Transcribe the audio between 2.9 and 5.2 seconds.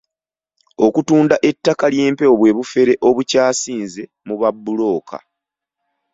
obukyasinze mu babbulooka.